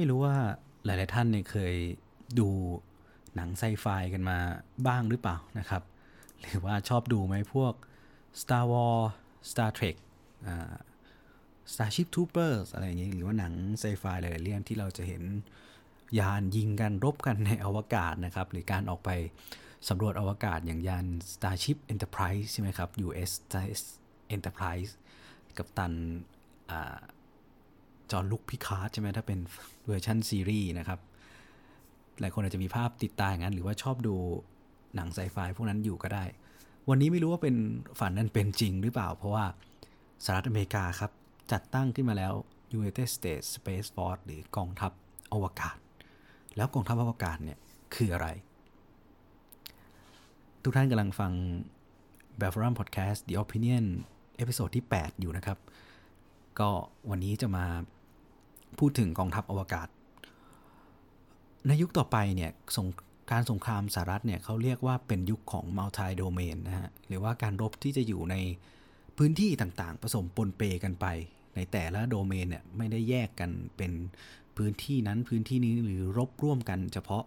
[0.00, 0.36] ไม่รู้ว่า
[0.84, 1.74] หลาย ๆ ท่านเนี่ยเคย
[2.38, 2.48] ดู
[3.34, 4.38] หนังไซไฟกันมา
[4.86, 5.82] บ้างหรือเปล่านะครับ
[6.40, 7.74] หรือว่าชอบดูไหมพวก
[8.40, 9.06] Star Wars
[9.50, 9.96] Star Trek
[11.72, 15.22] Starship Troopers อะไรอย่างนี้หรือว่าหนังไซไฟหลาย ๆ เรื่องที่เราจะเห็น
[16.18, 19.10] ยานยิงกันรบกันในอวกาศนะครับ หรือการออกไป
[19.88, 23.30] สำรวจอวกาศอย่างยาน Starship Enterprise ใช่ไหมครับ US
[24.36, 24.90] Enterprise
[25.58, 25.92] กัปตัน
[28.12, 29.38] ฌอง-ลุค พิคาร์ดใช่ไหมถ้าเป็น
[29.86, 31.00] เวอร์ชันซีรีส์นะครับ
[32.20, 34.14] หลายคนอาจจะมีภาพติดตาอย่างนั้น หรือว่าชอบดู
[34.94, 36.24] หนังไซไฟพวกนั้นอยู่ก็ได้
[36.88, 37.56] วันนี้ไม่รู้ว่าเป็น
[38.00, 39.44] ฝันนั้นเป็นจริงหรือเปล่า เพราะว่า
[40.24, 41.10] สหรัฐอเมริกาครับ
[41.52, 42.32] จัดตั้งขึ้นมาแล้ว
[42.78, 44.92] United States Space Force หรือกองทัพ
[45.32, 45.76] อวกาศ
[46.56, 47.58] แล้วกองทัพอวกาศเนี่ย
[47.94, 48.28] คืออะไร
[50.62, 51.32] ทุกท่านกำลังฟัง
[52.38, 53.84] แบบฟอรัมพอดแคสต์ The Opinion
[54.36, 55.58] episode ที่ 8 อยู่นะครับ
[56.58, 56.70] ก็
[57.10, 57.66] วันนี้จะมา
[58.80, 59.88] พูดถึงกองทัพอวกาศ
[61.66, 62.88] ในยุคต่อไปเนี่ยสง
[63.30, 68.36] การสงครามสหรัฐเนี่ยเขาเรียกว่าเป็นยุคของ multi domain นะฮะหรือว่าการรบที่จะอยู่ใน
[69.18, 71.06] พื้นที่ต่างๆ ผสมปนเปกันไป
[71.56, 73.92] ในแต่ละโดเมนเนี่ยไม่ได้แยกกันเป็น
[74.56, 77.24] พื้นที่นั้นพื้นที่นี้หรือรบร่วมกัน เฉพาะ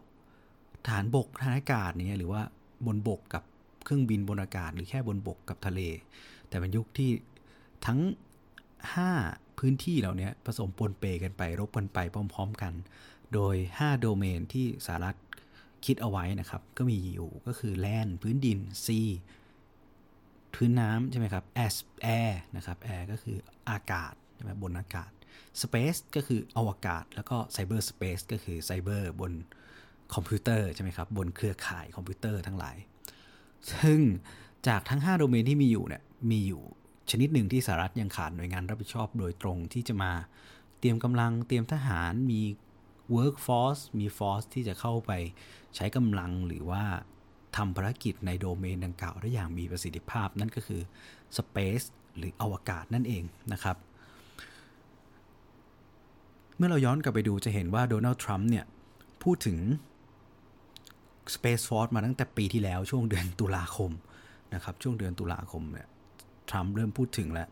[0.87, 2.41] ฐานบกฐานอากาศเนี่ยหรือว่า
[2.85, 3.43] บนบกกับ
[3.85, 5.81] เครื่องบินบนอากาศ หรือแค่บนบกกับทะเล
[6.47, 7.09] แต่เป็นยุคที่
[7.85, 7.99] ทั้ง
[8.91, 12.73] 5 พื้นที่เหล่านี้ผสมปนเปกันไปรบกันไปพร้อม ๆ กัน
[13.33, 15.17] โดย 5 โดเมนที่สหรัฐ
[15.85, 18.99] คิดเอาไว้นะครับ ก็มีอยู่ก็คือ land พื้นดิน sea
[20.55, 23.37] พื้นน้ำใช่ไหมครับแอสแอร์นะครับแอร์ก็คือ
[23.69, 25.11] อากาศใช่ไหมบนอากาศ
[25.61, 29.31] Space ก็คืออวกาศ แล้วก็ Cyber Space ก็คือไซเบอร์บน
[30.13, 32.77] คอมพิวเตอร์ใช่ไหมครับ บนเครือข่ายคอมพิวเตอร์ทั้งหลาย
[33.71, 33.99] ซึ่ง
[34.67, 36.63] จากทั้ง 5 โดเมนที่มีอยู่เนี่ย มีอยู่
[37.11, 40.11] ชนิดหนึ่งที่สหรัฐยังขาดหน่วยงานรับผิดชอบโดยตรงที่จะมา
[40.79, 42.41] เตรียมกำลังเตรียมทหารมี
[43.15, 45.11] workforce มี force ที่จะเข้าไป
[45.75, 46.83] ใช้กำลังหรือว่า
[47.55, 50.81] ทำภารกิจในโดเมนดังกล่าวได้อย่างมีประสิทธิภาพนั่นก็คือ
[51.37, 51.85] Space
[52.17, 53.77] หรืออวกาศนั่นเองนะครับ
[56.57, 58.65] เมื่อเราย้อนกลับไปดูจะเห็นว่าโดนัลด์ทรัมป์เนี่ย
[59.23, 59.57] พูดถึง
[61.35, 63.91] Space Force มาตั้งแต่ปีที่แล้วช่วงเดือนตุลาคม
[64.53, 65.87] นะครับช่วงเดือนตุลาคมเนี่ย
[66.49, 67.47] ทรัมป์เริ่มพูดถึงแล้ว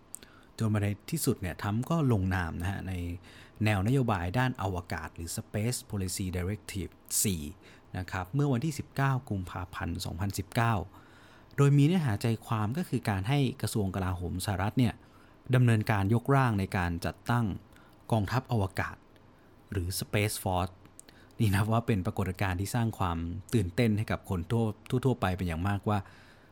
[0.57, 2.93] จนมาในที่สุดเนี่ยทรัมป์ก็ลงนามนะฮะ ใน
[3.65, 6.91] แนวนโยบายด้านอวกาศ หรือ Space Policy Directive
[7.43, 9.97] 4 นะครับ เมื่อวันที่ 19 กุมภาพันธ์
[10.77, 14.93] 2019 โดยมีเนื้อหาใจความก็คือการให้กระทรวงกลาโหมสหรัฐเนี่ย
[15.55, 17.45] ดำเนินการยกร่างในการจัดตั้ง
[18.11, 18.95] กองทัพอวกาศ
[19.71, 20.73] หรือ Space Force
[21.39, 23.17] นี่นะว่าเป็นปรากฏการณ์ที่สร้างความ
[23.53, 24.65] ตื่นเต้นให้กับคนทั่ว
[25.05, 25.99] ทั่วไปเป็นอย่างมากว่า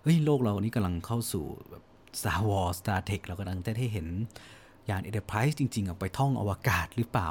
[0.04, 1.84] เฮ้ยโลกเรานี้กำลังเข้าสู่แบบ
[2.18, 4.08] Star Wars Star Trek เรากำลังจะได้เห็น
[4.90, 7.30] ยาน Enterprise จริงๆออกไปท่องอวกาศหรือเปล่า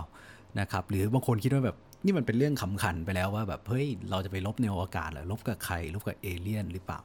[0.60, 7.00] นะครับหรือบางคนคิดว่าแบบนี่มันเป็นเรื่องขำขันไปแล้วว่าแบบเฮ้ยเราจะไปลบในอวกาศหรือลบกับใครลบกับเอเลี่ยนหรือเปล่า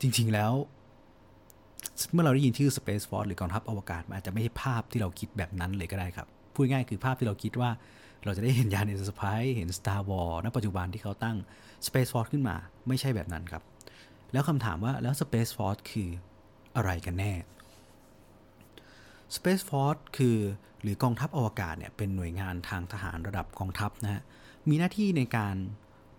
[0.00, 0.52] จริง ๆแล้ว
[2.12, 7.70] เมื่อเราได้ยินชื่อ Space Force หรือกองทัพอวกาศมันอาจจะไม่ใช่ภาพที่เราคิดแบบนั้นเลยก็ได้ครับพูดง่ายคือภาพที่เราคิดว่า
[8.24, 11.36] เราจะได้เห็นยานเอเ r อร์ไพรส์เห็น Star Wars ณปัจจุบันที่เขาตั้ง
[11.86, 12.56] Space Force ขึ้นมา
[12.88, 13.62] ไม่ใช่แบบนั้นครับ
[14.32, 16.10] แล้วคำถามว่าแล้ว Space Force คือ
[16.76, 17.32] อะไรกันแน่
[19.34, 20.38] Space Force คือ
[20.82, 24.22] หรือกองทัพอวกาศเนี่ยเป็นหน่วยงานทางทหารระดับกองทัพนะฮะ
[24.68, 25.56] มีหน้าที่ในการ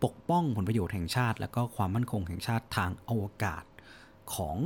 [0.03, 3.63] ปกป้องผลประโยชน์แห่งชาติ และก็ความมั่นคงแห่งชาติทางอวกาศ
[4.35, 4.57] ของ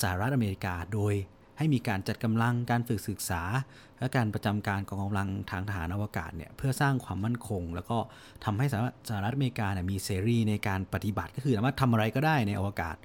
[0.00, 1.14] สหรัฐอเมริกา โดย
[1.58, 3.42] ให้มีการจัดกำลังการฝึกศึกษา
[3.98, 7.98] และการประจำการกองกำลังทางทหารอวกาศเนี่ยเพื่อสร้างความมั่นคง แล้วก็
[8.44, 8.66] ทำให้
[9.08, 12.96] สหรัฐอเมริกาเนี่ยมีเสรีในการปฏิบัติก็คือสามารถทำอะไรก็ได้ในอวกาศ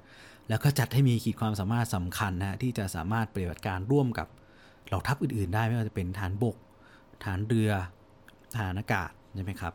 [0.48, 4.28] แล้วก็จัดให้มีขีดความสามารถสำคัญนะที่จะสามารถปฏิบัติการร่วมกับ
[4.86, 6.56] เหล่าทัพอื่นๆ ได้ไม่ว่าจะเป็นฐานบก
[7.24, 7.70] ฐานเรือ
[8.56, 9.74] ฐานอากาศใช่ไหมครับ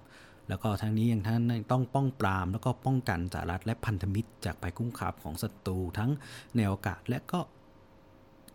[0.50, 1.42] แล้วก็ทั้งนี้ยังท่าน
[1.72, 6.10] ต้องป้องปราม แล้วก็ป้องกันสหรัฐและพันธมิตร จากภัยคุ้มคับของศัตรูทั้ง
[6.56, 7.40] ในอวกาศและก็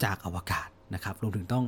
[0.04, 1.64] จากอวกาศนะครับรวมถึงต้อง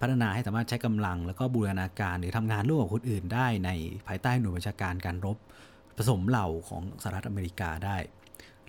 [0.00, 3.70] พัฒนาให้สามารถใช้กำลัง แล้วก็บูรณาการหรือทำงานร่วมกับคนอื่นได้ใน
[4.06, 5.36] ภายใต้หน่วยบัญชาการการรบ
[5.96, 7.96] ผสมเหล่าของสหรัฐอเมริกาได้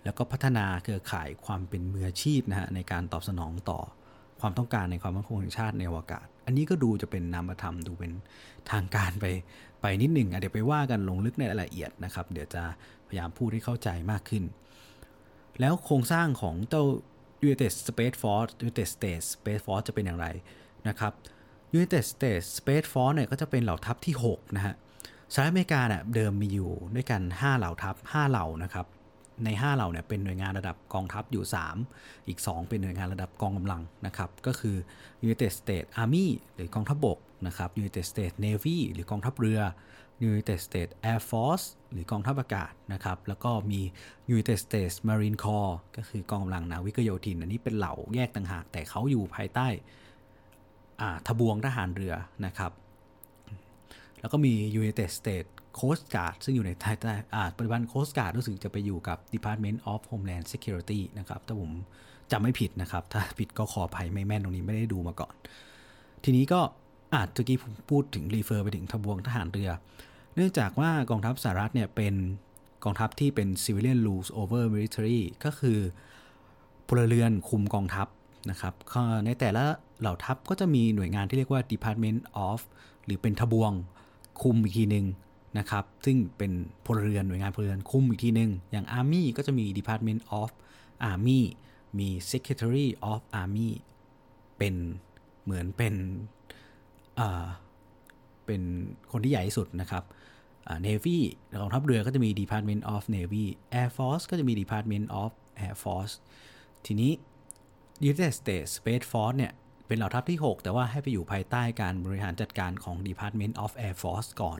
[0.04, 3.80] แล้วก็พัฒนาเครือข่ายความเป็นมืออาชีพนะฮะในการตอบสนองต่อ
[4.42, 8.12] ความต้องการในความมั่นคงแห่งชาติในอวกาศ อันนี้ก็ดูจะเป็นนามธรรมดูเป็น
[8.72, 9.26] ทางการไป
[9.82, 12.64] ไปนิดหนึ่งเดี๋ยวไปว่ากันลงลึกในรายละเอียดนะครับ เดี๋ยวจะ
[13.08, 14.44] พยายามพูดให้เข้าใจมากขึ้น
[15.60, 16.84] แล้วโครงสร้างของเจ้า
[17.46, 20.28] United Space Force United States Space Force จะเป็นอย่างไร
[20.88, 21.14] นะครับ
[21.76, 24.74] United States Space Force เนี่ยก็จะเป็นเหล่าทัพที่ 6 นะฮะ
[25.34, 28.86] สหรัฐอเมริกาเนี่ยเดิมมีอยู่ด้วยกัน 5 เหล่าทัพ 5 เหล่านะครับ
[29.46, 31.44] ใน 5 เหล่าเนี่ยเป็นหน่วยงานระดับกองทัพอยู่
[31.86, 34.76] 3 อีก 2 เป็นหน่วยงานระดับกองกำลังนะครับ ก็คือ
[35.26, 39.62] United States Army หรือกองทัพบกนะครับ United States Navy หรือกองทัพเรือ
[40.30, 43.82] United States Air Force หรือกองทัพอากาศนะครับ แล้วก็มี
[44.34, 49.68] United States Marine Corps ก็คือกองกำลังนาวิกโยธิน อันนี้เป็นเหล่าแยกต่างหาก แต่เขาอยู่ภายใต้
[51.28, 52.14] ทบวงทหารเรือ
[52.46, 52.72] นะครับ
[54.20, 55.50] แล้วก็มี United States
[55.80, 57.14] Coast Guard ซึ่งอยู่ในภายใต้
[57.56, 61.72] ปัจจุบัน Coast Guard รู้สึกจะไปอยู่กับ Department of Homeland Security นะครับ ถ้าผม
[62.32, 65.34] จำไม่ผิดนะครับ ถ้าผิดก็ขออภัยไม่แม่นตรงนี้ไม่ได้ดูมาก่อน
[66.24, 66.62] ทีนี้ก็
[67.16, 69.70] อาจเมื่อกี้ผมพูดถึงรีเฟอร์ไปถึงทบวงทหารเรือ
[70.36, 72.14] เนื่องจากว่ากองทัพสหรัฐเนี่ยเป็น
[72.84, 75.80] กองทัพที่เป็น civilian rules over military ก็คือ
[76.88, 78.08] พลเรือนคุมกองทัพ
[78.50, 78.74] นะครับ
[79.26, 79.64] ในแต่ละ
[80.00, 82.60] เหล่าทัพก็จะมีหน่วยงานที่เรียกว่า Department of
[83.06, 83.72] หรือเป็นทบวง
[84.42, 85.06] คุมอีกทีหนึ่ง
[85.58, 86.52] นะครับ ซึ่งเป็น
[86.86, 90.50] พลเรือนหน่วยงานพลเรือนคุมอีกทีหนึ่งอย่าง Army ก็จะมี Department of
[91.12, 91.42] Army
[92.00, 93.70] มี Secretary of Army
[94.58, 94.76] เป็น
[95.44, 95.96] เหมือนเป็น
[98.46, 98.62] เป็น
[99.12, 100.04] คนที่ใหญ่ที่สุดนะครับ
[100.86, 101.18] Navy
[101.62, 103.46] กองทัพเรือก็จะมี Department of Navy
[103.82, 105.32] Air Force ก็จะมี Department of
[105.66, 106.14] Air Force
[106.86, 107.12] ทีนี้
[108.06, 109.54] United States Space Force เนี่ย
[109.88, 114.60] เป็นเหล่าทัพที่ 6 แต่ว่าให้ไปอยู่ภายใต้การบริหารจัดการของ Department of Air Force ก่อน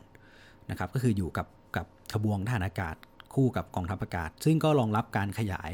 [0.70, 2.96] นะครับก็คืออยู่กับกับขบวงทหารอากาศ
[3.34, 5.72] คู่กับกองทัพอากาศ ซึ่งก็รองรับการขยาย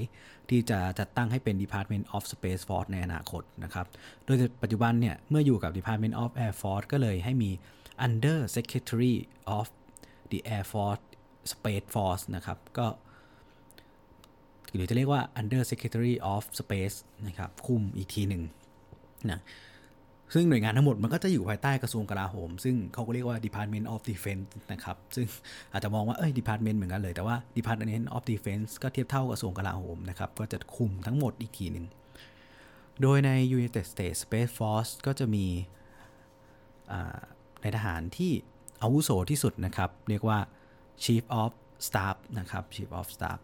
[0.49, 3.87] ที่จะจัดตั้งให้เป็น Department of Space Force ในอนาคตนะครับ
[4.25, 7.51] โดยปัจจุบันเนี่ย เมื่ออยู่กับ Department of Air Force ก็เลยให้มี
[8.07, 9.15] Under Secretary
[9.59, 9.67] of
[10.31, 11.03] the Air Force
[11.53, 12.87] Space Force นะครับ ก็
[14.75, 16.97] หรือจะเรียกว่า Under Secretary of Space
[17.27, 18.43] นะครับ คุมอีกทีหนึ่ง
[19.31, 19.41] นะ
[20.35, 25.27] ซึ่งหน่วยงานทั้งหมดมันก็จะอยู่ภายใต้กระทรวงกลาโหม ซึ่งเขาก็เรียกว่า Department of Defense นะครับ ซึ่ง
[25.73, 31.87] อาจจะมองว่า เอ้ย Department เหมือนกันเลย แต่ว่า Department of Defense ก็เทียบเท่ากระทรวงกลาโหมนะครับ ก็จะคุมทั้งหมดอีกทีหนึ่ง
[33.03, 35.47] โดยใน United States Space Force ก็จะมี
[37.63, 38.33] ในทหารที่
[38.83, 40.39] อาวุโสที่สุดนะครับ เรียกว่า
[41.03, 41.53] Chief of
[41.87, 43.39] Staff นะครับ Chief of Staff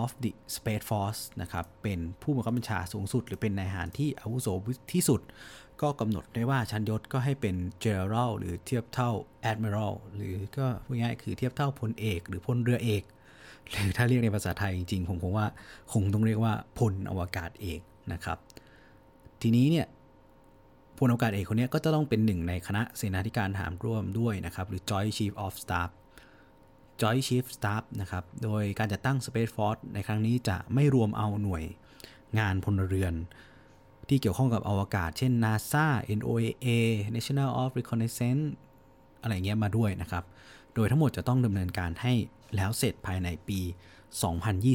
[0.00, 4.48] of the Space Force นะครับ เป็นผู้บังคับบัญชาสูงสุด หรือเป็นนายทหารที่อาวุโส
[4.92, 5.20] ที่สุด
[5.82, 9.10] ก็กำหนดได้ว่าชั้นยศก็ให้เป็น General หรือเทียบเท่า
[9.50, 13.02] Admiral หรือก็พูดง่ายคือเทียบเท่าพลเอก หรือพลเรือเอก
[13.70, 15.46] หรือถ้าเรียกในภาษาไทยจริงๆ ผมคงว่า
[15.92, 17.80] คงต้องเรียกว่าพลอวกาศเอก
[18.12, 18.38] นะครับ
[19.42, 19.86] ทีนี้เนี่ย
[20.98, 25.90] พลอวกาศเอกคนนี้ก็จะต้องเป็นหนึ่งในคณะเสนาธิการทหารร่วมด้วยนะครับ หรือ Joint Chief of Staff
[27.00, 31.64] Joint Chief Staff นะครับ โดยการจัดตั้ง Space Force ในครั้งนี้จะไม่รวมเอาหน่วย
[32.38, 33.14] งานพลเรือน
[34.08, 35.86] ที่เกี่ยวข้องกับอวกาศ เช่น NASA
[36.18, 36.68] NOAA
[37.14, 38.44] National of Reconnaissance
[39.22, 40.24] อะไรเงี้ยมาด้วยนะครับ
[40.74, 42.12] โดยทั้งหมดจะต้องดำเนินการให้
[42.56, 43.60] แล้วเสร็จภายในปี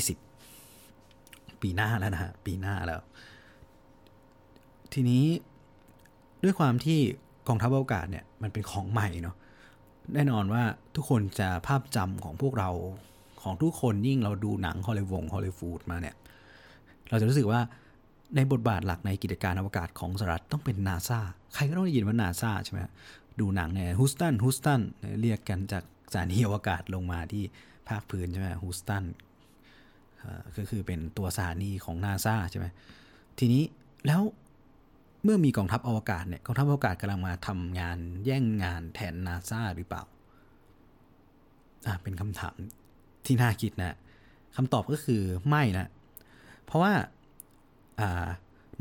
[0.04, 3.02] 2020 ปีหน้าแล้วนะฮะ ปีหน้าแล้ว
[4.94, 5.25] ทีนี้
[6.44, 7.00] ด้วยความที่
[7.48, 9.36] กองทัพอวกาศเนี่ยมันเป็นของใหม่เนาะ
[10.14, 10.64] แน่นอนว่า
[10.96, 12.70] ทุกคนจะภาพจำของพวกเรา
[13.42, 16.16] ของทุกคนยิ่งเราดูหนังฮอลลีวูดฮอลลีวูดมาเนี่ย
[17.10, 17.62] เราจะรู้สึกว่า
[18.36, 21.20] ในบทบาทหลักในกิจการอวกาศของสหรัฐต้องเป็นนาซา
[21.54, 22.80] ใครก็ต้องได้ยินว่านาซาใช่ไหม
[23.40, 24.82] ดูหนังเนี่ยฮูสตันฮูสตัน
[25.22, 27.44] เรียกกันจากสถานีอวกาศลงมาที่
[27.88, 29.04] ภาคพื้นใช่ไหมฮูสตัน
[30.58, 32.66] ก็คือเป็นตัวสถานีของนาซาใช่ไหม
[33.39, 33.63] ทีนี้
[34.08, 34.22] แล้ว
[35.24, 40.03] เมื่อมีกองทัพอวกาศเนี่ยกองทัพอวกาศกำลังมาทำงานแย่งงานแทนนาซาหรือเปล่า
[41.88, 42.56] อ่าเป็นคำถาม
[43.25, 43.98] ที่น่าคิดนะ
[44.56, 45.89] คำตอบก็คือไม่นะ
[46.65, 46.94] เพราะว่า
[48.00, 48.27] อ่า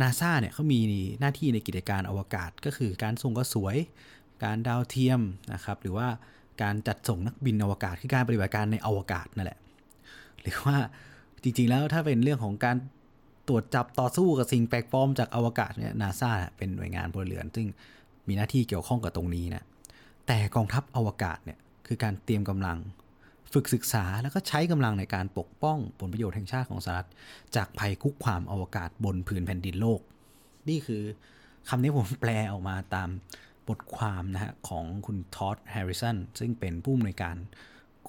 [0.00, 0.80] นาซาเนี่ยเขามี
[1.20, 3.76] หน้าที่ในกิจการอวกาศก็คือการส่งกระสวย
[4.44, 5.20] การดาวเทียม
[5.52, 6.08] นะครับ หรือว่า
[6.62, 9.58] การจัดส่งนักบินอวกาศคือการปฏิบัติการในอวกาศนั่นแหละ
[10.42, 10.76] หรือว่า
[11.42, 12.76] จริงๆแล้วถ้าเป็นเรื่องของการ
[13.48, 17.66] ตรวจจับต่อสู้กับสิ่งแปลกปลอมจากอวกาศเนี่ยนาซาเป็นหน่วยงานพลเรือน ซึ่ง
[18.28, 19.64] มีหน้าที่เกี่ยวข้องกับตรงนี้นะ
[20.26, 22.78] แต่กองทัพอวกาศเนี่ยคือการเตรียมกำลัง
[23.52, 27.08] ฝึกศึกษาแล้วก็ใช้กำลังในการปกป้องผลประโยชน์แห่งชาติของสหรัฐ
[27.56, 30.00] จากภัยคุกความอวกาศบนผืนแผ่นดินโลก
[30.68, 31.02] นี่คือ
[31.68, 33.08] คำนี้ผมแปลออกมาตาม
[33.68, 37.36] บทความนะฮะของคุณท็อดแฮร์ริสันซึ่งเป็นผู้อำนวยการ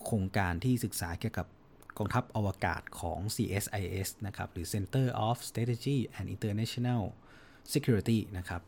[0.04, 1.48] โครงการที่ศึกษาเกี่ยวกับ
[1.98, 7.02] กองทัพอวกาศของ CSIS นะครับ หรือ Center of Strategy and International
[7.74, 8.62] Security นะครับ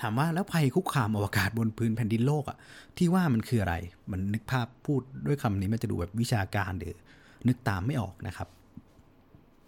[0.00, 2.58] ถามว่าแล้วภัยคุกคามอวกาศบนพื้นแผ่นดินโลกอะ
[2.98, 3.76] ที่ว่ามันคืออะไร
[4.12, 6.96] มันนึกภาพพูดด้วยคำนี้มันจะดูแบบวิชาการหรือ
[7.48, 8.48] นึกตามไม่ออกนะครับ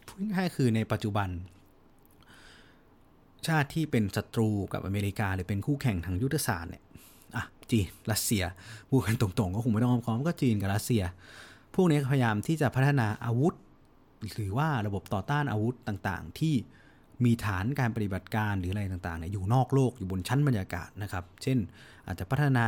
[0.07, 1.29] พูดง่ายคือในปัจจุบัน
[3.47, 6.83] ชาติที่เป็นศัตรูกับอเมริกา หรือเป็นคู่แข่งทางยุทธศาสตร์เนี่ย
[7.37, 8.45] อะจีนรัสเซีย
[8.89, 11.03] พูดกันตรงๆ ก็คงไม่ต้องอ้อมค้อมก็จีนกับรัสเซีย
[11.75, 13.55] พวกนี้พยายามที่จะพัฒนาอาวุธ
[14.35, 16.55] หรือว่าระบบต่อต้านอาวุธต่างๆ ที่
[17.25, 21.59] มีฐานการปฏิบัติการหรืออะไรต่างๆเนี่ยอยู่นอกโลกอยู่บนชั้นบรรยากาศนะครับ เช่น
[22.07, 22.67] อาจจะพัฒนา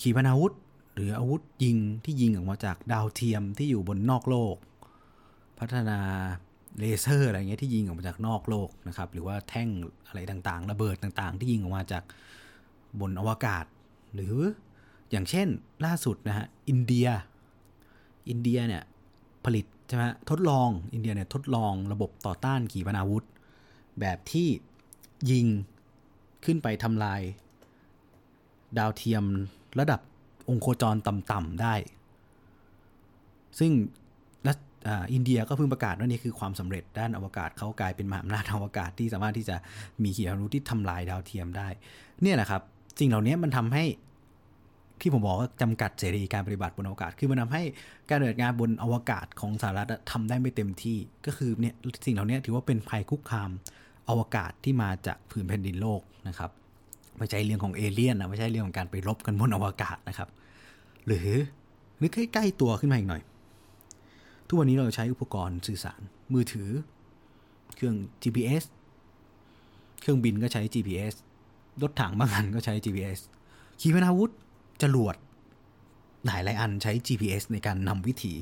[0.00, 0.52] ขีปนาวุธ
[0.94, 4.56] หรืออาวุธยิงที่ยิงออกมาจากดาวเทียมที่อยู่บนนอกโลก
[5.58, 5.98] พัฒนา
[6.78, 9.68] เลเซอร์อะไรเงี้ยที่ยิงออกมาจากนอกโลกนะครับ หรือว่าแท่ง
[10.06, 12.02] อะไรต่างๆ ระเบิดต่างๆ ที่ยิงออกมาจาก
[13.00, 13.64] บนอวกาศ
[14.14, 14.36] หรือ
[15.10, 15.48] อย่างเช่น
[15.84, 17.06] ล่าสุดนะฮะอินเดีย
[18.28, 18.82] อินเดียเนี่ย
[19.44, 23.26] ผลิตใช่ไหมทดลองอินเดียเนี่ยทดลองระบบต่อต้านขีปนาวุธ
[24.00, 24.48] แบบที่
[25.30, 25.46] ยิง
[26.44, 27.20] ขึ้นไปทำลาย
[28.78, 29.24] ดาวเทียม
[29.78, 30.00] ระดับ
[30.48, 31.74] องโคจรต่ำๆได้
[33.58, 33.72] ซึ่ง
[34.46, 34.58] รัฐ
[34.88, 39.56] อ่าอินเดียก็เพิ่งประกาศว่านี่คือความสำเร็จด้านอวกาศเขากลายเป็นมหาอำนาจอวกาศที่สามารถที่จะ
[40.02, 41.68] มีขีปนาวุธที่ทำลายดาวเทียมได้
[42.22, 42.62] เนี่ยแหละครับ
[42.98, 43.84] สิ่งเหล่านี้มันทำให้
[45.00, 47.62] ที่ผมบอกว่าจำกัดเสรีการปฏิบัติบนอวกาศ คือมันทาให้
[48.08, 51.74] การปฏิบัติงานบนอวกาศของสหรัฐอะทำได้ไม่เต็มที่ ก็คือเนี่ย
[52.06, 53.50] สิ่งเหล่านี้ถือว่าเป็นภัยคุกคาม
[54.08, 56.50] อวกาศที่มาจากผืนแผ่นดินโลกนะครับ
[57.18, 60.28] ไม่ใช่เรื่องของเอเลี่ยนนะไม่ใช่เรื่องของการไปรบกันบนอวกาศนะครับ
[61.06, 61.28] หรือ
[62.02, 63.22] นึกใกล้ๆตัวขึ้นมาอีกหน่อย
[64.48, 66.00] ทุกวันนี้เราใช้อุปกรณ์สื่อสาร
[66.32, 66.68] มือถือ
[67.74, 68.64] เครื่อง GPS
[70.00, 71.14] เครื่องบินก็ใช้ GPS
[71.82, 73.18] รถถังบางอันก็ใช้ GPS
[73.80, 74.30] ขีปนาวุธ
[74.82, 75.14] จรวด
[76.26, 78.34] หลายหลายอันใช้ GPS ในการนำวิถี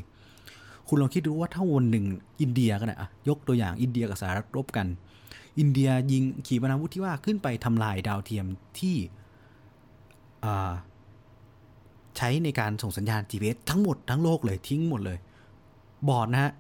[0.89, 2.07] คุณลองคิดดูว่าถ้าวันหนึ่ง
[2.41, 4.87] อินเดียก็ได้อะยกตัวอย่างอินเดียกับสหรัฐรบกัน
[5.59, 8.47] อินเดียยิงขีปนาวุธที่ว่าขึ้นไปทำลายดาวเทียม
[8.79, 8.97] ที่
[12.17, 15.19] ใช้ในการส่งสัญญาณ GPS ทั้งหมดทั้งโลกเลยทิ้งหมดเลย
[16.09, 16.53] บอดนะฮะ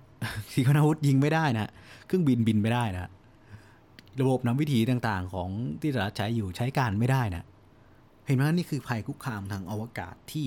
[0.53, 1.71] ขีปนาวุธยิงไม่ได้นะ
[2.07, 3.11] เครื่องบินบินไม่ได้นะ
[4.21, 5.51] ระบบนำวิถีต่างๆ ของ
[5.81, 7.45] ที่สหรัฐใช้อยู่ใช้การไม่ได้นะ
[8.27, 10.47] เห็นไหมนี่คือภัยคุกคามทางอวกาศที่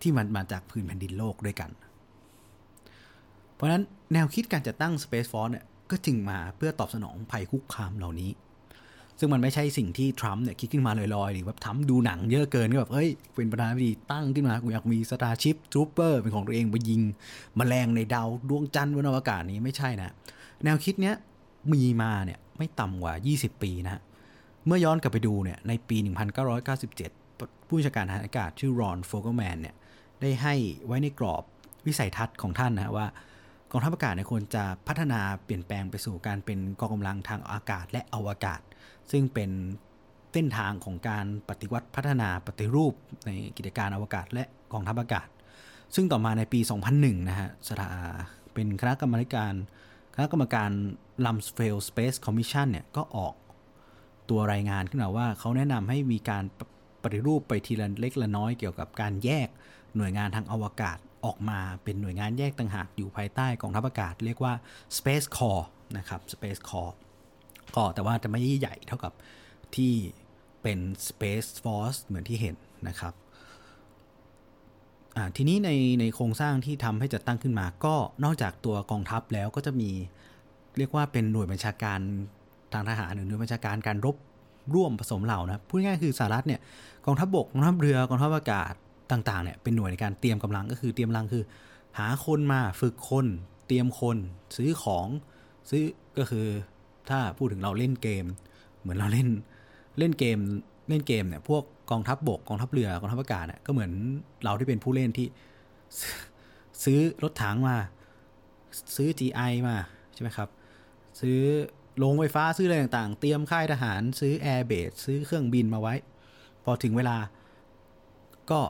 [0.00, 1.70] ที่มันมาจากพื้นแผ่นดินโลกด้วยกัน
[3.54, 3.82] เพราะฉะนั้น
[4.12, 8.30] แนวคิดการจัดตั้ง Space Force เนี่ยก็จึงมาเพื่อตอบสนองภัยคุกคามเหล่านี้
[9.18, 17.00] ซึ่งมันไม่ใช่สิ่งที่ทรัมป์เนี่ยคิดขึ้นมาลอยๆหรือว่าทรัมป์ดูหนังเยอะเกินก็แบบเฮ้ยเป็นประธานาธิบดีตั้งขึ้นมากูอยากมี Starship Trooper เป็นของตัวเองไปยิง
[17.58, 20.12] แมลงในดาวดวงจันทร์บนอวกาศนี้ไม่ใช่นะ
[20.64, 21.14] แนวคิดเนี้ย
[21.72, 24.02] มีมาเนี่ยไม่ต่ำกว่า 20 ปีนะฮะ
[24.66, 25.96] เมื่อย้อนกลับไปดูเนี่ยในปี
[26.82, 29.74] 1997 ผู้บัญชาการทหารอากาศชื่อรอนโฟกแมนเนี่ย
[30.20, 30.54] ได้ให้
[30.86, 31.42] ไว้ในกรอบ
[31.86, 33.06] วิสัยทัศน์ของท่านนะว่า
[33.70, 38.60] กองทัพอากาศเนี่ยควรจะพัฒนาเปลี่ยนแปลงไปสู่การเป็นกองกำลังทางอากาศและอวกาศ
[39.10, 39.50] ซึ่งเป็น
[40.32, 42.94] เส้นทางของการปฏิวัติพัฒนาปฏิรูป
[43.26, 45.28] ในกิจการอวกาศและกองทัพอากาศ
[45.94, 46.60] ซึ่งต่อมาในปี
[46.94, 47.90] 2001 นะฮะสถา
[48.54, 49.54] เป็นคณะกรรมการ
[50.20, 50.70] คณะกรรมการ
[51.24, 53.34] Lumsfeld Space Commission เนี่ยก็ออก
[54.30, 56.44] ตัวรายงานขึ้นมาว่าเขาแนะนำให้มีการ
[57.02, 59.48] ปฏิรูปไปทีละเล็กละน้อยเกี่ยวกับการแยก
[59.96, 64.54] หน่วยงานทางอวกาศออกมาเป็นหน่วยงานแยกต่างหากอยู่ภายใต้กองทัพอากาศ เรียกว่า
[64.98, 65.64] Space Corps
[65.98, 66.92] นะครับ Space Corps
[67.74, 69.12] ก็แต่ว่าจะไม่ใหญ่เท่ากับ
[69.76, 69.92] ที่
[70.62, 72.56] เป็น Space Force เหมือนที่เห็น
[72.88, 73.14] นะครับ
[75.36, 79.90] ทีนี้ในในโครงสร้างที่ทำให้จัดตั้งขึ้นมา ก็นอกจากตัวกองทัพแล้วก็จะมี
[80.78, 81.98] เรียกว่าเป็นหน่วยบัญชาการ
[82.72, 84.16] ทางทหารหรือหน่วยบัญชาการการรบ
[84.74, 86.60] ร่วมผสมเหล่านะพูดง่ายคือสหรัฐเนี่ย
[87.06, 88.72] กองทัพบบกกองทัพเรือกองทัพอากาศ
[89.12, 91.44] ต่างๆเนี่ยเป็นหน่วยในการเตรียมกำลังก็คือเตรียมกำลังคือ
[91.98, 93.26] หาคนมาฝึกคน
[93.66, 94.16] เตรียมคน
[94.56, 95.06] ซื้อของ
[95.70, 95.82] ซื้อ
[96.18, 96.46] ก็คือ
[97.08, 98.24] ถ้าพูดถึงเราเล่นเกม
[98.80, 99.28] เหมือนเราเล่น
[99.98, 100.38] เล่นเกม
[100.88, 103.90] เล่นเกมเนี่ยพวก กองทัพบบกกองทัพเรือกองทัพอากาศเนี่ยก็เหมือน
[104.42, 105.26] เราที่เป็นผู้เล่นที่
[106.84, 107.76] ซื้อรถถังมา
[108.96, 109.76] ซื้อ GI มา
[110.14, 110.48] ใช่ไหมครับ
[111.20, 111.38] ซื้อ
[111.98, 115.94] โรงไฟฟ้าซื้ออะไรต่างๆ เตรียมค่ายทหารซื้อแอร์เบสซื้อเครื่องบินมาไว้
[116.64, 117.16] พอถึงเวลา
[118.50, 118.60] ก็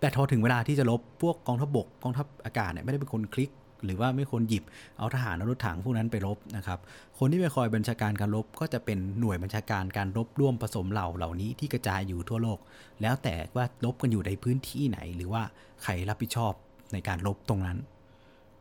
[0.00, 3.50] แต่ทอถึงเวลาที่จะลบพวกกองทัพบบกกองทัพอากาศเนี่ยไม่ได้เป็นคนคลิก
[3.84, 4.64] หรือว่าไม่คนหยิบ
[4.98, 6.78] เอาทหารอารถถังพวกนั้นไปรบนะครับ
[7.18, 12.58] คนที่ไปคอยบัญชาการการรบก็จะเป็นหน่วยบัญชาการการรบร่วมผสมเหล่าเหล่านี้ที่กระจายอยู่ทั่วโลก
[13.02, 15.42] แล้วแต่ว่ารบกันอยู่ในพื้นที่ไหน หรือว่า
[15.82, 16.52] ใครรับผิดชอบ
[16.92, 17.78] ในการรบตรงนั้น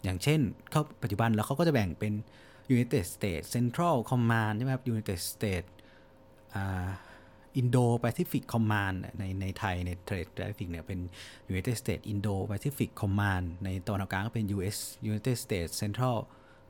[0.04, 0.40] อย่างเช่น
[0.72, 2.14] เขาปัจจุบันแล้วเขาก็จะแบ่งเป็น
[2.74, 5.70] United States Central Command ใช่ไหมครับ United States
[7.58, 11.00] Indo Pacific Command ในในไทยในเขตแปซิฟิกเนี่ยเป็น
[11.52, 14.78] United States Indo Pacific Command ในตอนกลางก็เป็น US
[15.10, 16.18] United States Central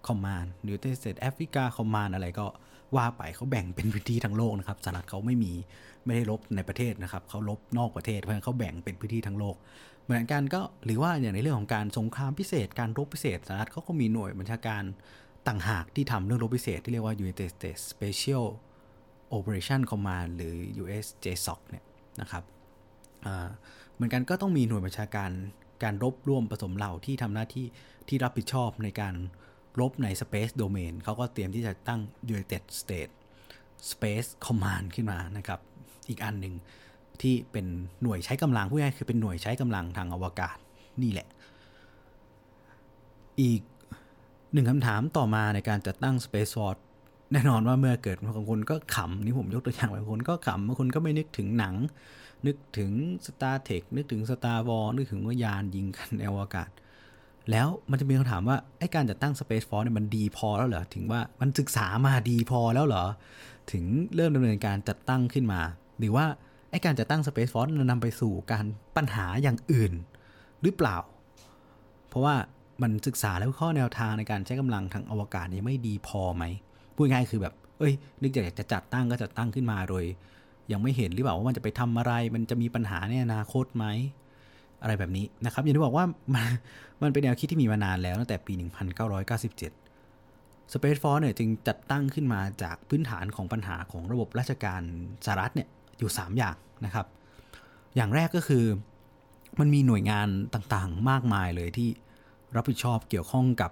[0.08, 2.48] Command United States Africa Command อะไรก็
[2.96, 5.54] ว่าไปเขาแบ่งเป็นพื้นที่ทั้งโลกนะครับสหรัฐเขาไม่มี
[6.06, 9.56] ไม่ได้ลบในประเทศนะครับเขาลบนอกประเทศเพราะฉะนั้นเขาแบ่งเป็นพื้นที่ทั้งโลก
[10.06, 14.84] เหมือนกันก็หรือว่าอย่างในเรื่องของการสงครามพิเศษ การรบพิเศษสหรัฐเขาก็มีหน่วยบัญชาการ
[15.48, 18.46] ต่างหากที่ทำเรื่องรบพิเศษที่เรียกว่า United States Special
[19.38, 21.86] Operation Command หรือ USJSOC เนี่ย
[22.22, 22.44] นะครับ
[23.94, 25.32] เหมือนกันก็ต้องมีหน่วยบัญชาการ
[25.84, 27.66] การรบร่วมผสมเหล่าที่ทำหน้าที่
[28.08, 29.16] ที่รับผิดชอบในการ
[29.80, 32.02] รบใน Space Domain เขาก็เตรียมที่จะตั้ง
[32.34, 33.14] United States
[33.92, 35.60] Space Command ขึ้นมานะครับ
[36.10, 36.56] อีกอันหนึ่ง
[37.22, 37.66] ที่เป็น
[38.02, 40.58] หน่วยใช้กำลังผู้ง่ายคือเป็นหน่วยใช้กำลังทางอวกาศ
[41.02, 41.28] นี่แหละ
[43.42, 43.62] อีก
[44.54, 46.82] หนึ่งคำถามต่อมาในการจัดตั้ง Space Force
[47.32, 51.76] แน่นอนว่าเมื่อเกิดบางคนก็ขำนี่ผมยกตัวอย่างบางคนก็ขำบางคนก็ไม่นึกถึงหนัง
[52.48, 52.92] นึกถึง
[53.26, 56.70] Star Trek นึกถึง Star War นึกถึงว่ายานยิงกันในอวกาศ
[57.52, 63.06] แล้วมันจะมีคำถามว่าไอ้การจัดตั้ง Space Force เนี่ยมันดีพอแล้วเหรอ ถึงว่ามันศึกษามาดีพอแล้วเหรอ
[63.72, 63.84] ถึง
[64.16, 65.62] เริ่มดำเนินการจัดตั้งขึ้นมา
[66.00, 66.26] หรือว่า
[66.72, 69.94] ไอ้การจัดตั้ง Space Force นำไปสู่การปัญหาอย่างอื่น
[70.62, 70.98] หรือเปล่า
[72.10, 72.36] เพราะว่า
[72.82, 76.44] มันศึกษาแล้วข้อแนวทางในการใช้กำลังทางอวกาศนี้ไม่ดีพอไหม
[77.02, 80.04] พูดง่ายคือแบบ เอ้ย นึกอยากจะจัดตั้งก็จัดตั้งขึ้นมาโดย
[80.72, 83.86] ยังไม่เห็นหรือเปล่าว่ามันจะไปทำอะไร มันจะมีปัญหาในอนาคตไหม
[84.82, 86.46] อะไรแบบนี้นะครับอย่างที่บอกว่ามัน
[87.02, 88.54] มันเป็นแนวคิดที่มีมานานแล้วตั้งแต่ปี
[89.60, 94.82] 1997 Space Force เนี่ยจึงจัดตั้งขึ้นมาจากพื้นฐานของปัญหาของระบบราชการ
[95.26, 95.68] สหรัฐเนี่ย
[96.00, 96.56] อยู่ 3 อย่าง
[96.86, 97.06] นะครับ
[97.96, 98.66] อย่างแรกก็คือ
[99.60, 101.90] มันมีหน่วยงานต่างๆ มากมายเลยที่
[102.56, 103.72] รับผิดชอบเกี่ยวข้องกับ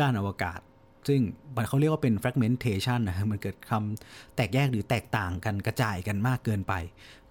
[0.00, 0.60] ด้านอวกาศ
[1.08, 1.20] ซึ่ง
[1.56, 6.74] มันเขาเรียกว่าเป็น fragmentation นะมันเกิดคำแตกแยกหรือแตกต่างกันกระจายกันมากเกินไป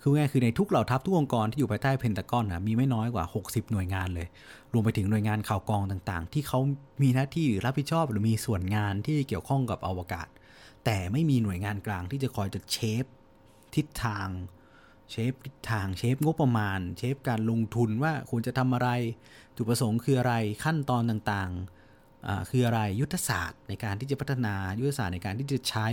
[0.01, 4.28] คือง่ายคือในทุกเหล่าทัพทุกองค์กรที่อยู่ภายใต้เพนตากอนนะมีไม่น้อยกว่า 60 หน่วยงานเลย
[4.74, 6.60] รวมไปถึงหน่วยงานข่าวกองต่างๆ ที่เขา
[7.01, 10.28] มีหน้าที่รับผิดชอบหรือมีส่วนงานที่เกี่ยวข้องกับอวกาศ
[10.86, 13.06] แต่ไม่มีหน่วยงานกลางที่จะคอยจะเชฟ
[13.75, 14.28] ทิศทาง
[15.12, 18.90] เชฟทิศทางเชฟงบประมาณ เชฟการลงทุนว่าควรจะทำอะไร
[19.56, 21.80] จุดประสงค์คืออะไรขั้นตอนต่างๆ
[22.50, 25.88] คืออะไรยุทธศาสตร์ในการที่จะพัฒนายุทธศาสตร์ในการที่จะใช้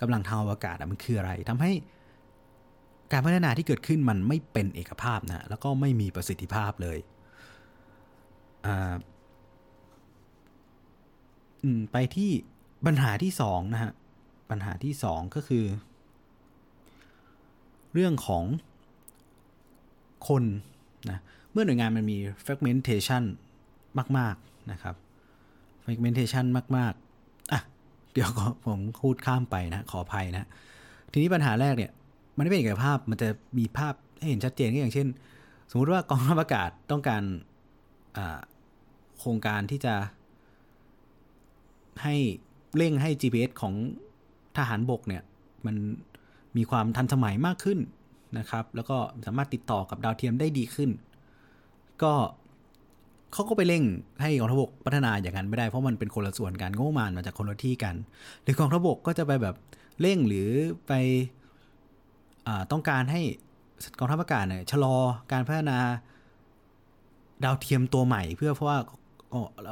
[0.00, 1.72] กำลังทางอวกาศมันคืออะไรทำให้
[3.12, 6.98] การพัฒนาที่เกิดขึ้นมันไม่เป็นเอกภาพนะแล้วก็ไม่มีประสิทธิภาพเลย
[11.92, 12.30] ไปที่
[12.86, 13.92] ปัญหาที่สองนะฮะ
[14.50, 15.64] ปัญหาที่สองก็คือ
[17.92, 18.44] เรื่องของ
[20.28, 20.44] คน
[21.10, 21.18] นะ
[21.52, 23.22] เมื่อหน่วยงานมันมี fragmentation
[24.18, 24.94] มาก ๆ นะครับ
[25.84, 26.92] fragmentation มาก
[27.22, 27.60] ๆ อะ
[28.12, 28.30] เดี๋ยว
[28.66, 30.48] ผมพูดข้ามไปนะ ขออภัยนะ
[31.12, 31.92] ทีนี้ปัญหาแรกเนี่ย
[32.36, 35.08] มันไม่เป็นเอกภาพ มันจะมีภาพให้เห็นชัดเจนก็อย่างเช่น
[35.70, 37.22] สมมุติว่ากองทัพอากาศต้องการ
[39.18, 39.94] โครงการที่จะ
[42.02, 42.14] ให้
[42.76, 43.74] เร่งให้ GPS ของ
[44.56, 45.22] ทหารบกเนี่ย
[45.66, 45.76] มัน
[46.56, 47.78] มีความทันสมัยมากขึ้น
[48.38, 50.90] นะครับ แล้วก็สามารถติดต่อกับดาวเทียมได้ดีขึ้น
[52.02, 52.14] ก็
[53.34, 53.84] เขาก็ไปเร่ง
[54.22, 57.94] ให้กองทัพบกพัฒนาอย่างนั้นไม่ได้เพราะมันเป็นคนละส่วนกันงบประมาณมาจากคนละที่กัน
[58.42, 59.54] หรือกองทัพบกก็จะไปแบบ
[60.00, 60.48] เร่งหรือ
[60.86, 60.92] ไป
[62.72, 63.20] ต้องการให้
[63.98, 64.96] กองทัพอากาศเนี่ยชะลอ
[65.32, 65.78] การพัฒนา
[67.44, 68.78] ดาวเทียมตัวใหม่ เพื่อเพราะว่า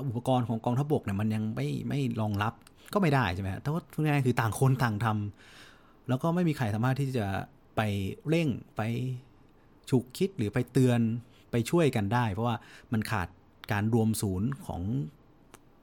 [0.09, 2.55] อุปกรณ์ของกองทัพบกเนี่ยมันยังไม่ไม่รองรับ
[2.93, 7.27] ก็ไม่ได้ใช่ไหมแต่ว่าพูดง่ายๆคือต่างคนต่างทำแล้วก็ไม่มีใครสามารถที่จะ
[7.77, 7.81] ไป
[8.29, 8.81] เร่งไป
[9.91, 11.01] ฉุกคิดหรือไปเตือน
[11.51, 12.57] ไปช่วยกันได้ เพราะว่า
[12.93, 13.29] มันขาด
[13.73, 14.83] การรวมศูนย์ของ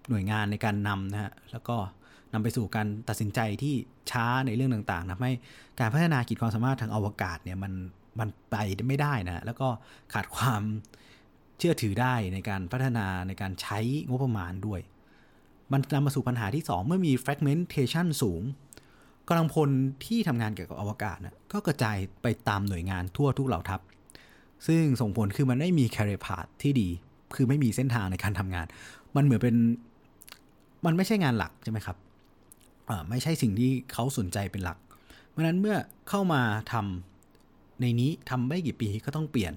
[0.10, 1.78] หน่วยงานในการนำนะฮะแล้วก็
[2.34, 3.75] นำไปสู่การตัดสินใจที่
[4.12, 5.32] ช้าในเรื่องต่างๆทำให้
[5.80, 7.73] การพัฒนาขีดความสามารถทางอวกาศเนี่ยมัน
[8.19, 8.56] มันไป
[8.88, 9.67] ไม่ได้นะแล้วก็
[10.13, 10.62] ขาดความ
[11.58, 14.82] เชื่อถือได้ในการพัฒนาในการใช้งบประมาณด้วย
[15.71, 18.41] มันนำมาสู่ปัญหาที่ 2 เมื่อมี fragmentation สูง
[19.28, 19.69] กำลังพล
[20.06, 23.82] ที่ทำงานเกี่ยวกับอวกาศนะก็กระจายไปตามหน่วยงานทั่วทุกเหล่าทัพ
[24.67, 26.89] ซึ่งส่งผลคือมันไม่มีแคริพาธที่ดี
[27.36, 28.65] คือไม่มีเส้นทางในการทำงาน
[29.15, 29.56] มันเหมือนเป็น
[30.86, 31.98] มันไม่ใช่งานหลักใช่ไหมครับ
[33.10, 34.78] ไม่ใช่สิ่งที่เขาสนใจเป็นหลัก
[35.30, 35.78] เพราะนั้นเมื่อ
[36.10, 39.54] เข้ามาทำในนี้ทำไม่กี่ปีก็ต้องเปลี่ยน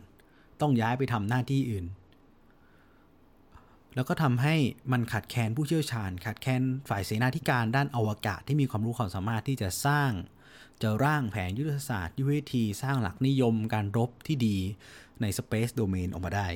[0.61, 1.87] ต้องย้ายไปทำหน้าที่อื่น
[3.95, 4.55] แล้วก็ทำให้
[4.93, 10.11] มันขาดแคลนผู้เชี่ยวชาญ ขาดแคลนฝ่ายเสนาธิการด้านอวกาศที่มีความรู้ความสามารถที่จะสร้าง
[10.83, 14.57] จะร่างแผนยุทธศาสตร์ยุทธวิธี สร้างหลักนิยมการรบที่ดี
[15.21, 16.49] ใน Space Domain ออกมาได้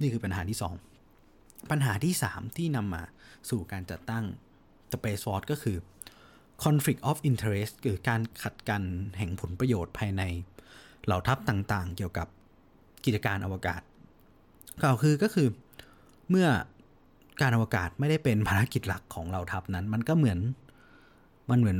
[0.00, 0.58] นี่คือปัญหาที่
[1.12, 3.02] 2 ปัญหาที่ 3 ที่นำมา
[3.50, 4.24] สู่การจัดตั้ง
[4.92, 5.76] Space Force ก็คือ
[6.64, 8.82] conflict of interest คือการขัดกัน
[9.18, 10.22] แห่งผลประโยชน์ภายใน
[11.04, 12.26] เหล่าทัพต่างๆ เกี่ยวกับ
[13.04, 13.80] กิจการอวกาศ
[14.82, 15.48] กล่าวคือก็คือ
[16.30, 16.48] เมื่อ
[17.40, 20.38] การอวกาศไม่ได้เป็นภารกิจหลักของเราทัพนั้น มันก็เหมือน
[21.50, 21.78] มันเหมือน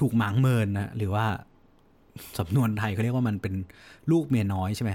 [0.00, 1.26] ถูกหมางเมินนะหรือว่า
[2.38, 3.54] สำนวนไทยเขาเรียกว่ามันเป็น
[4.10, 4.92] ลูกเมียน้อยใช่ไหม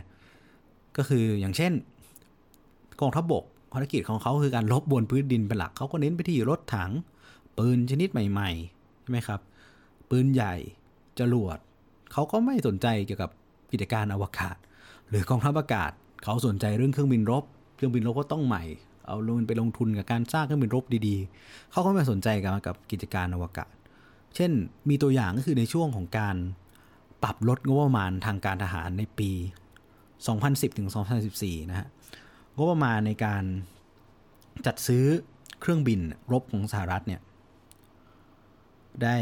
[0.97, 1.71] ก็คืออย่างเช่น
[3.01, 6.91] กองทัพบบกภารกิจของเขาคือการลบบนพื้นดินเป็นหลักเขาก็เน้นไปที่รถถัง
[7.57, 9.39] ปืนชนิดใหม่ๆใช่ไหมครับ
[10.09, 10.55] ปืนใหญ่
[11.19, 11.57] จรวด
[12.11, 13.31] เขาก็ไม่สนใจเกี่ยวกับ
[13.71, 14.55] กิจการอวกาศ
[15.09, 15.91] หรือกองทัพอากาศ
[16.23, 17.43] เขาสนใจเรื่องเครื่องบินรบ
[17.75, 18.63] เครื่องบินรบก็ต้องใหม่
[19.07, 23.71] เอาลงไปลงทุนกับการสร้างเครื่องบินรบดีๆเขาก็ไม่สนใจกับกับกิจการอวกาศ
[24.35, 24.51] เช่น
[24.89, 26.35] มีตัวอย่างก็คือในช่วงของการ
[27.23, 29.31] ปรับลดงบประมาณทางการทหารในปี
[30.05, 30.89] 2010ถึง
[31.29, 31.87] 2014 นะฮะ
[32.57, 33.43] งบประมาณในการ
[34.65, 35.05] จัดซื้อ
[35.61, 35.99] เครื่องบิน
[36.31, 37.21] รบของสหรัฐเนี่ย
[39.03, 39.17] ได้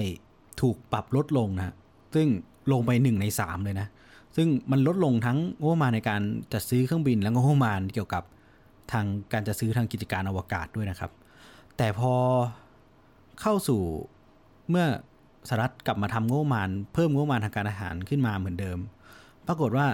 [0.62, 1.76] ถูกปรับลดลงนะ
[2.16, 2.28] ซึ่ง
[2.72, 3.88] ลงไปหนึ่งในสามเลยนะ
[4.36, 6.22] ซึ่งมันลดลงทั้งงบประมาณในการ
[6.54, 8.24] จัดซื้อเครื่องบิน และงบประมาณเกี่ยวกับ
[8.92, 11.12] ทางการจัดซื้อทางกิจการอวกาศด้วยนะครับ
[11.78, 12.14] แต่พอ
[13.42, 13.82] เข้าสู่
[14.70, 14.86] เมื่อ
[15.48, 18.80] สหรัฐกลับมาทำงบประมาณ เพิ่มงบประมาณทางการอาหารขึ้นมาเหมือนเดิม
[19.48, 19.88] ปรากฏว่า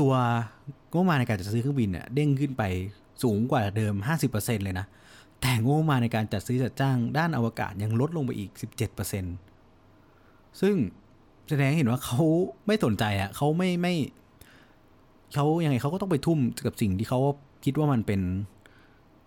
[0.00, 0.12] ตัว
[0.90, 2.62] งบประมาณในการจัดซื้อเครื่องบินเนี่ยเด้งขึ้นไป
[3.22, 3.94] สูงกว่าเดิม
[4.30, 4.86] 50%เลยนะ
[5.40, 8.50] แต่งบประมาณในการจัดซื้อจัดจ้างด้านอวกาศยังลดลงไปอีก
[9.76, 10.74] 17%ซึ่ง
[11.48, 12.22] แสดงให้เห็นว่าเขา
[12.66, 13.94] ไม่สนใจอะเขาไม่ไม่
[15.34, 17.20] เขายังไงเขาก็ต้องไปทุ่มกับสิ่งที่เขา
[17.64, 18.20] คิดว่ามันเป็น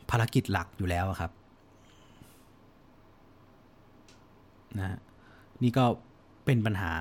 [0.10, 1.32] ภารกิจหลักอยู่แล้วครับ
[4.78, 4.98] นะ
[5.64, 5.86] นี่ก็
[6.46, 6.94] เป็นปัญหา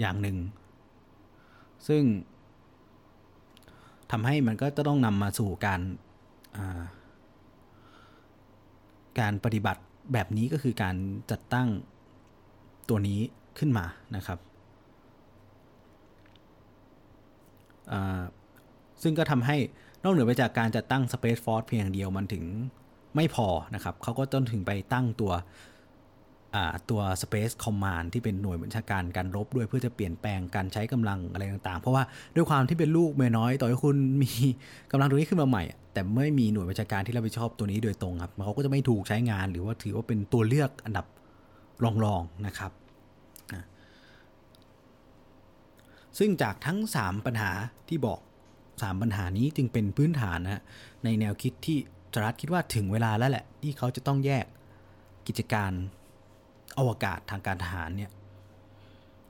[0.00, 0.36] อย่างหนึ่ง
[1.88, 2.02] ซึ่ง
[4.12, 5.80] ทำให้มันก็จะต้องนำมาสู่การ
[9.20, 10.96] การปฏิบัติแบบนี้ก็คือการ
[11.30, 11.68] จัดตั้ง
[12.88, 13.20] ตัวนี้
[13.58, 13.84] ขึ้นมา
[14.16, 14.38] นะครับ
[19.02, 19.56] ซึ่งก็ทำให้
[20.02, 22.44] นอกเหนือไปจากการจัดตั้ง Space Force เพียงอย่างเดียวมันถึง
[23.16, 25.32] ไม่พอนะครับ เขาก็ต้องถึงไปตั้งตัว
[26.90, 32.02] ตัว Space Command ที่เป็นหน่วยบัญชาการการรบด้วยเพื่อจะเปลี่ยนแปลงการใช้กำลังอะไรต่างๆ เพราะว่า
[32.34, 34.32] ด้วยความที่เป็นลูกเมียน้อยต่อให้คุณมี
[34.90, 41.06] กำลังตรงนี้ขึ้นมาใหม่ แต่ไม่มีหน่วยบัญชาการที่รับผิดชอบตัวนี้โดยตรงครับเขาก็จะไม่ถูกใช้งานหรือว่าถือว่าเป็นตัวเลือกอันดับ
[42.04, 42.72] รองๆนะครับ
[46.18, 47.50] ซึ่งจากทั้ง 3 ปัญหา
[47.88, 48.20] ที่บอก
[48.60, 50.62] 3 ปัญหานี้จึงเป็นพื้นฐานนะ
[51.04, 51.78] ในแนวคิดที่
[52.12, 54.46] จรัฐคิดว่าถึงเวลาแล้วแหละ ที่เขาจะต้องแยก
[55.26, 55.72] กิจการ
[56.78, 58.10] อวกาศทางการทหารเนี่ย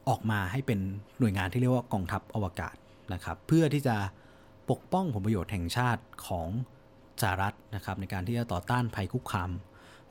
[0.08, 0.78] ออกมาให้เป็น
[1.18, 2.76] หน่วยงานที่เรียกว่ากองทัพอวกาศ
[3.12, 3.96] นะครับเพื่อที่จะ
[4.70, 6.48] ปกป้องผลประโยชน์แห่งชาติของ
[7.22, 9.50] สหรัฐนะครับในการที่จะต่อต้านภัยคุกคาม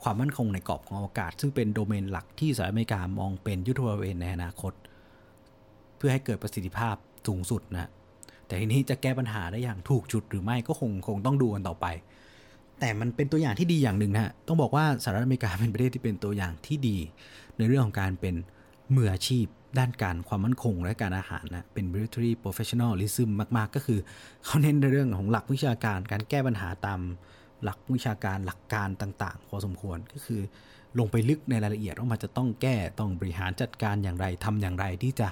[0.04, 4.74] ความมั่นคงในกรอบของอวกาศ ซึ่งเป็นโดเมนหลักที่สหรัฐอเมริกามองเป็นยุทธบริเวณในอนาคต
[5.98, 6.96] เพื่อให้เกิดประสิทธิภาพ
[7.28, 7.90] สูงสุดนะ
[8.46, 11.86] แต่ทีนี้จะแก้ปัญหาได้อย่างถูกจุดหรือไม่ก็คงคงต้องดูกันต่อไป
[12.80, 16.98] แต่มันเป็นตัวอย่างที่ดีอย่างหนึ่งนะฮะต้องบอกว่าสหรัฐอเมริกาเป็นประเทศที่เป็นตัวอย่างที่ดี
[17.58, 18.36] ในเรื่องของการเป็น
[18.96, 19.46] มืออาชีพ
[19.80, 24.00] ด้านการความมั่นคงและการอาหารนะเป็น military professionalism มาก ๆ ก็คือ
[24.46, 27.00] เขาเน้นในเรื่องของหลักวิชาการ การแก้ปัญหาตาม
[27.64, 30.42] หลักวิชาการหลักการต่างๆ พอสมควรก็คือ
[31.00, 35.28] ลงไปลึกในรายละเอียดว่ามันจะต้องแก้ต้องบริหารจัดการอย่างไรทำอย่างไรที่จะ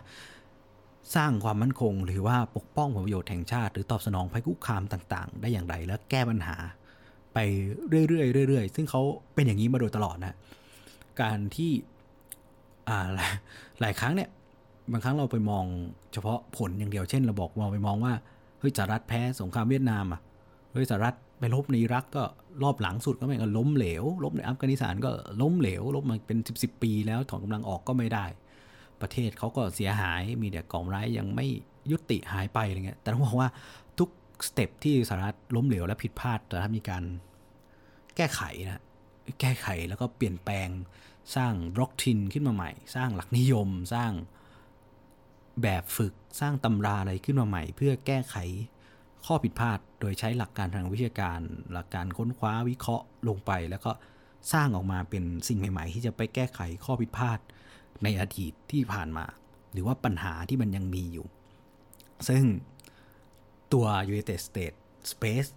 [1.15, 6.57] สร้างความมั่นคง หรือว่าปกป้องผลประโยชน์แห่งชาติ หรือตอบสนองภัยคุกคามต่าง ๆ ได้อย่างไร และแก้ปัญหา
[7.33, 7.37] ไป
[7.89, 9.01] เรื่อยๆเรื่อยๆซึ่งเขา
[9.33, 10.35] เป็นอย่างนี้มาโดยตลอดนะ
[11.21, 11.71] การที่
[12.89, 13.07] อ่า
[13.81, 14.29] หลายครั้งเนี่ย
[14.91, 15.65] บางครั้งเราไปมอง
[16.13, 18.13] เฉพาะผลอย่างเดียวเช่นเราบอกมองไปมองว่า
[18.59, 20.21] เฮ้ยสหรัฐแพ้สงครามเวียดนามอะ
[20.73, 22.23] เฮ้ยสหรัฐไปลบในอิรักก็
[22.63, 25.09] รอบหลังสุดก็ไม่ก็ล้มเหลวลบในอัฟกานิสถานก็
[25.41, 28.25] ล้มเหลวลบมาเป็นสิบสิบปีแล้วถอนกำลังออกก็ไม่ได้
[29.01, 31.47] ประเทศเขาก็เสียหายมีแต่กองร้ายยังไม่
[31.91, 33.49] ยุติหายไปอะไรเงี้ยแต่ต้องบอกว่า
[34.47, 37.03] สเต็ปที่สหรัฐล้มเหลวและผิดพลาดแต่ถ้ามีการ
[38.15, 38.83] แก้ไขนะ
[39.41, 40.69] แก้ไขแล้วก็เปลี่ยนแปลง
[41.35, 44.11] สร้างร็อกทินขึ้นมาใหม่ สร้างหลักนิยม สร้าง
[45.61, 48.35] แบบฝึกสร้างตำราอะไรขึ้นมาใหม่ เพื่อแก้ไข
[49.25, 51.39] ข้อผิดพลาด โดยใช้หลักการทางวิชาการ
[51.73, 53.91] หลักการค้นคว้าวิเคราะห์ลงไป แล้วก็
[54.53, 57.39] สร้างออกมาเป็นสิ่งใหม่ ๆ ที่จะไปแก้ไขข้อผิดพลาด
[58.03, 59.25] ในอดีตที่ผ่านมา
[59.71, 61.27] หรือว่าปัญหาที่มันยังมีอยู่
[62.27, 62.43] ซึ่ง
[63.73, 64.77] ตัว United States
[65.11, 65.49] Space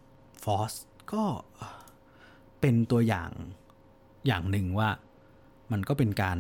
[0.43, 0.79] Force
[1.13, 1.25] ก็
[2.61, 3.31] เป็นตัวอย่าง
[4.27, 4.91] อย่างหนึ่งว่า
[5.73, 6.39] มันก็เป็นการ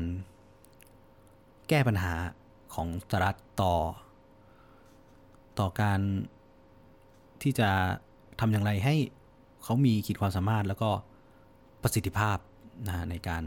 [1.69, 2.12] แก้ปัญหา
[2.75, 3.75] ของสหรัฐต่อ
[5.59, 6.01] ต่อการ
[7.43, 7.71] ที่จะ
[8.41, 8.95] ทำอย่างไรให้
[9.62, 10.91] เขามีขีดความสามารถแล้วก็
[11.83, 12.39] ประสิทธิภาพ
[12.87, 13.43] นะในการ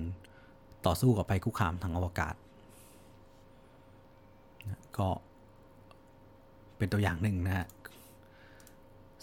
[0.86, 2.36] ต่อสู้กับภัยคุกคามทางอวกาศ
[4.98, 5.08] ก็
[6.78, 7.68] เป็นตัวอย่างหนึ่งนะฮะ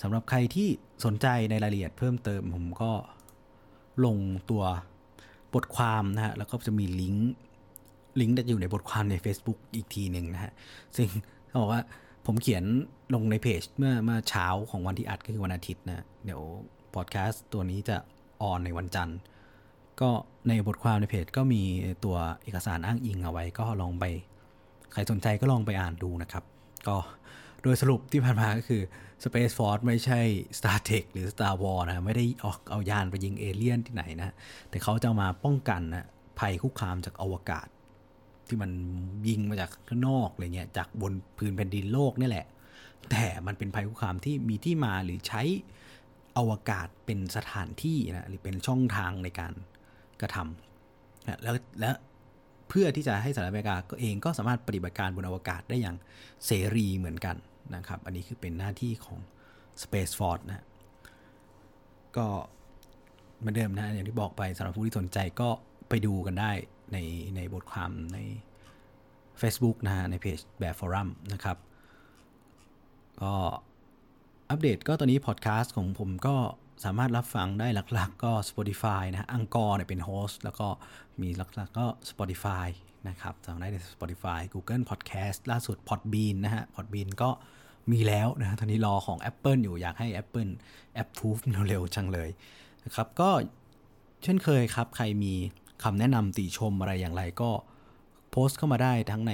[0.02, 0.68] สำหรับใครที่
[1.04, 2.92] สนใจในรายละเอียดเพิ่มเติมผมก็
[4.04, 4.18] ลง
[4.50, 4.64] ตัว
[5.54, 7.32] บทความนะฮะ แล้วก็จะมีลิงก์
[8.20, 10.52] ลิงก์จะอยู่ในบทความใน Facebook อีกทีหนึ่งนะฮะ
[10.96, 11.08] ซึ่ง
[11.48, 11.82] เขาบอกว่า
[12.26, 12.64] ผมเขียน
[13.14, 16.40] ลงในเพจเมื่อเมื่อเช้าของวันที่อัดก็คือวันอาทิตย์นะ เดี๋ยว
[16.94, 17.96] พอดแคสต์ตัวนี้จะ
[18.42, 19.18] ออนในวันจันทร์
[20.00, 20.10] ก็
[20.48, 21.62] ในบทความในเพจก็มี
[22.04, 24.04] ตัวเอกสารอ้างอิงเอาไว้ ก็ลองไป
[24.92, 26.44] ใครสนใจก็ลองไปอ่านดูนะครับ
[26.88, 26.96] ก็
[27.62, 28.82] โดยสรุปที่ผ่านมาก็คือ
[29.24, 30.20] Space Force ไม่ใช่
[30.58, 34.34] Star Trek หรือ Star War นะ ไม่ได้ออกเอายานไปยิงเอเลี่ยนที่ไหนนะ
[34.70, 36.06] แต่เขาจะมาป้องกันนะ
[36.38, 37.68] ภัยคุกคามจากอวกาศ
[38.48, 38.70] ที่มัน
[39.28, 42.46] ยิงมาจากข้างนอกอะไรเงี้ยจากบนพื้นแผ่นดินโลกนี่แหละ
[43.10, 45.42] แต่มันเป็นภัยคุกคามที่มีที่มาหรือใช้
[46.38, 49.52] อวกาศเป็นสถานที่นะหรือเป็นช่องทางในการ
[50.20, 51.90] กระทำนะแล้วและ
[52.68, 55.96] เพื่อที่จะให้สหรัฐอเมริกาก็เองก็สามารถปฏิบัติการบนอวกาศได้อย่าง
[56.46, 57.36] เสรีเหมือนกัน
[57.76, 59.18] นะครับ อันนี้คือเป็นหน้าที่ของ
[59.82, 60.64] Space Force นะ
[62.16, 62.26] ก็
[63.38, 65.48] เหมือนเดิมนะอย่างที่บอกไปสำหรับผู้ที่สนใจก็
[65.88, 66.52] ไปดูกันได้
[66.92, 66.98] ใน
[67.36, 68.18] ในบทความใน
[69.40, 71.56] Facebook นะฮะในเพจแบบฟอรัมนะครับ
[73.22, 73.34] ก็
[74.50, 76.36] อัปเดตก็ตอนนี้พอดแคสต์ของผมก็
[76.84, 80.68] สามารถรับฟังได้หลักๆ ก็ Spotify นะฮะ Anchor เนี่ยเป็น host แล้วก็
[81.22, 82.66] มีหลักๆก็ Spotify
[83.08, 87.30] นะครับฟังได้ใน Spotify Google Podcast ล่าสุด Podbean นะฮะ Podbean ก็
[87.92, 90.52] มีแล้วนะตอนนี้รอของ Apple อยู่อยากให้ Apple
[91.02, 92.30] approve เร็วๆจังเลย
[92.84, 93.30] นะครับก็
[94.22, 95.34] เช่นเคยครับ ใครมี
[95.82, 97.50] คำแนะนำติชมอะไรอย่างไรก็
[98.30, 99.32] โพสต์เข้ามาได้ทั้งใน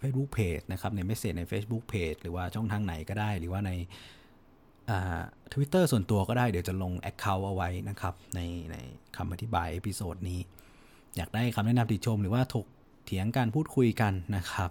[0.00, 3.72] Facebook Page นะครับ ใน message ใน Facebook Page หรือว่าช่องทางไหนก็ได้ หรือว่าใน
[5.52, 8.76] ทวิตเตอร์ส่วนตัวก็ได้เดี๋ยวจะลง Account เอาไว้นะครับ ในใน
[9.16, 10.40] คำอธิบาย episode นี้
[11.16, 12.66] อยากได้คำแนะนำติชมหรือว่าถก
[13.04, 14.70] เถียงการพูดคุยกันนะครับ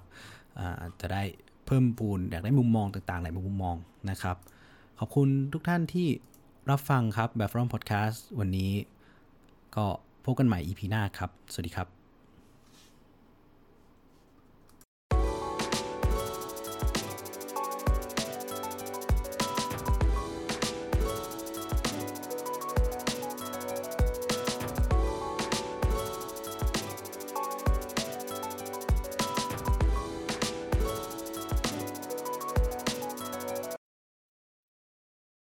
[1.01, 1.23] จะได้
[1.65, 3.75] เพิ่มปูนอยากได้มุมมองต่างๆ หลายมุมมอง
[4.09, 4.37] นะครับ
[4.99, 6.07] ขอบคุณทุกท่านที่
[6.69, 8.71] รับฟังครับแบบฟรอมพอดแคสต์วันนี้
[9.75, 9.85] ก็
[10.25, 11.94] พบกันใหม่ EP หน้าครับ สวัสดีครับ